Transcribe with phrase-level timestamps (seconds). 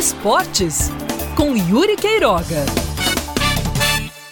[0.00, 0.90] Esportes
[1.36, 2.64] com Yuri Queiroga.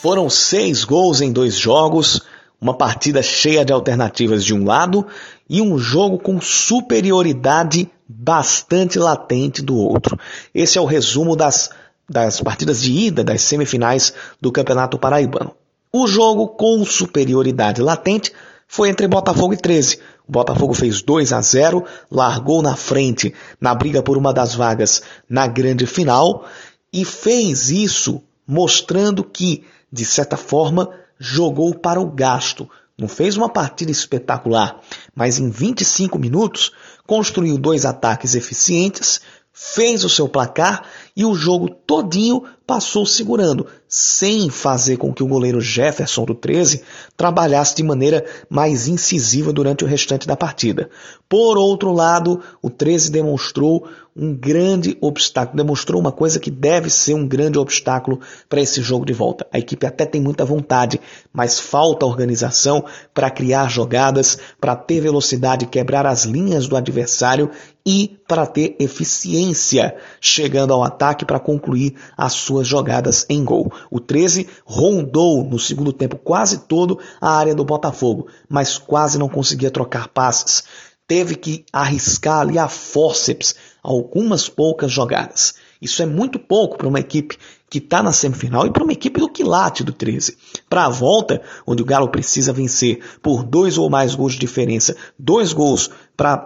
[0.00, 2.20] Foram seis gols em dois jogos,
[2.60, 5.06] uma partida cheia de alternativas de um lado
[5.48, 10.18] e um jogo com superioridade bastante latente do outro.
[10.52, 11.70] Esse é o resumo das,
[12.10, 15.54] das partidas de ida das semifinais do Campeonato Paraibano.
[15.92, 18.32] O jogo com superioridade latente
[18.72, 19.98] foi entre Botafogo e 13.
[20.26, 25.02] O Botafogo fez 2 a 0, largou na frente na briga por uma das vagas
[25.28, 26.46] na grande final
[26.90, 29.62] e fez isso mostrando que,
[29.92, 32.66] de certa forma, jogou para o gasto.
[32.98, 34.80] Não fez uma partida espetacular,
[35.14, 36.72] mas em 25 minutos
[37.06, 39.20] construiu dois ataques eficientes,
[39.52, 45.26] fez o seu placar e o jogo todinho passou segurando, sem fazer com que o
[45.26, 46.82] goleiro Jefferson do 13
[47.16, 50.88] trabalhasse de maneira mais incisiva durante o restante da partida.
[51.28, 57.14] Por outro lado, o 13 demonstrou um grande obstáculo, demonstrou uma coisa que deve ser
[57.14, 59.46] um grande obstáculo para esse jogo de volta.
[59.52, 61.00] A equipe até tem muita vontade,
[61.32, 67.50] mas falta organização para criar jogadas, para ter velocidade, quebrar as linhas do adversário
[67.84, 73.72] e para ter eficiência chegando ao ataque para concluir as suas jogadas em gol.
[73.90, 79.28] O 13 rondou no segundo tempo quase todo a área do Botafogo, mas quase não
[79.28, 80.62] conseguia trocar passes.
[81.06, 85.54] Teve que arriscar ali a forceps algumas poucas jogadas.
[85.80, 87.36] Isso é muito pouco para uma equipe
[87.68, 90.36] que está na semifinal e para uma equipe do quilate do 13.
[90.70, 94.94] Para a volta, onde o Galo precisa vencer por dois ou mais gols de diferença,
[95.18, 96.36] dois gols para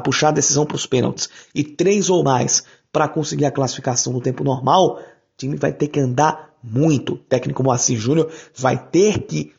[0.00, 2.64] puxar a decisão para os pênaltis e três ou mais
[2.94, 5.02] para conseguir a classificação no tempo normal, o
[5.36, 7.14] time vai ter que andar muito.
[7.14, 9.52] O técnico Moacir Júnior vai ter que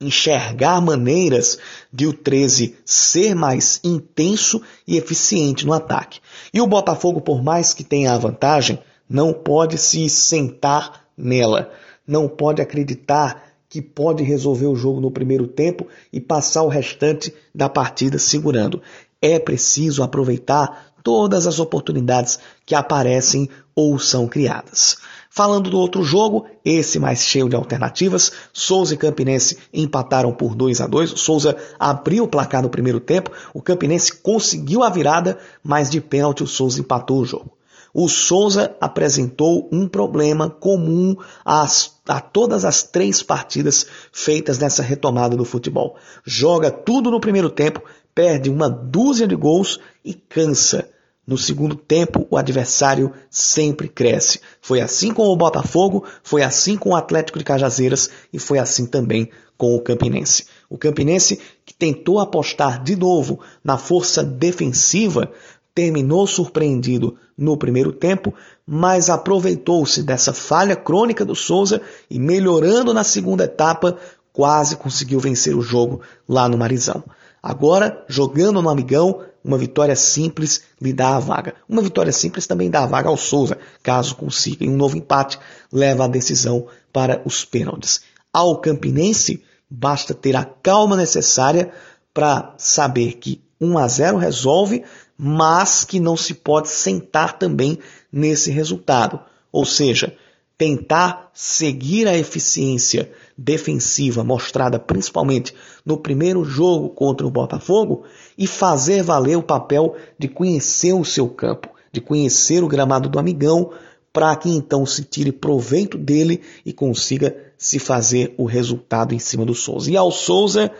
[0.00, 1.60] enxergar maneiras
[1.92, 6.18] de o 13 ser mais intenso e eficiente no ataque.
[6.52, 11.70] E o Botafogo, por mais que tenha a vantagem, não pode se sentar nela.
[12.04, 17.32] Não pode acreditar que pode resolver o jogo no primeiro tempo e passar o restante
[17.54, 18.82] da partida segurando.
[19.22, 24.98] É preciso aproveitar todas as oportunidades que aparecem ou são criadas.
[25.32, 30.80] Falando do outro jogo, esse mais cheio de alternativas, Souza e Campinense empataram por 2
[30.80, 31.12] a 2.
[31.12, 36.00] O Souza abriu o placar no primeiro tempo, o Campinense conseguiu a virada, mas de
[36.00, 37.52] pênalti o Souza empatou o jogo.
[37.92, 45.36] O Souza apresentou um problema comum às, a todas as três partidas feitas nessa retomada
[45.36, 45.96] do futebol.
[46.24, 47.82] Joga tudo no primeiro tempo,
[48.14, 50.88] perde uma dúzia de gols e cansa.
[51.26, 54.40] No segundo tempo, o adversário sempre cresce.
[54.60, 58.84] Foi assim com o Botafogo, foi assim com o Atlético de Cajazeiras e foi assim
[58.84, 60.46] também com o Campinense.
[60.68, 65.30] O Campinense, que tentou apostar de novo na força defensiva,
[65.74, 68.34] terminou surpreendido no primeiro tempo,
[68.66, 73.96] mas aproveitou-se dessa falha crônica do Souza e, melhorando na segunda etapa,
[74.32, 77.04] quase conseguiu vencer o jogo lá no Marizão.
[77.42, 81.54] Agora, jogando no Amigão, uma vitória simples lhe dá a vaga.
[81.68, 84.64] Uma vitória simples também dá a vaga ao Souza, caso consiga.
[84.64, 85.38] E um novo empate
[85.72, 88.02] leva a decisão para os pênaltis.
[88.32, 91.72] Ao Campinense, basta ter a calma necessária
[92.12, 94.84] para saber que 1 a 0 resolve,
[95.16, 97.78] mas que não se pode sentar também
[98.12, 99.20] nesse resultado.
[99.52, 100.16] Ou seja,
[100.60, 105.54] tentar seguir a eficiência defensiva mostrada principalmente
[105.86, 108.04] no primeiro jogo contra o Botafogo
[108.36, 113.18] e fazer valer o papel de conhecer o seu campo, de conhecer o gramado do
[113.18, 113.72] amigão,
[114.12, 119.46] para que então se tire proveito dele e consiga se fazer o resultado em cima
[119.46, 119.90] do Souza.
[119.90, 120.70] E ao Souza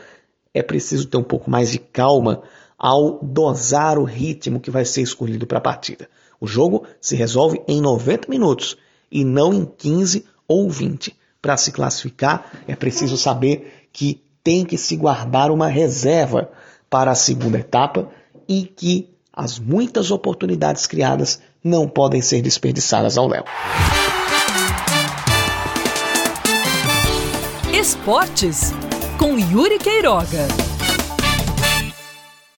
[0.53, 2.43] é preciso ter um pouco mais de calma
[2.79, 6.07] ao dosar o ritmo que vai ser escolhido para a partida.
[6.39, 8.77] O jogo se resolve em 90 minutos
[9.11, 11.15] e não em 15 ou 20.
[11.43, 16.51] Para se classificar, é preciso saber que tem que se guardar uma reserva
[16.89, 18.09] para a segunda etapa
[18.49, 23.45] e que as muitas oportunidades criadas não podem ser desperdiçadas ao léu.
[27.73, 28.73] Esportes
[29.19, 30.70] com Yuri Queiroga.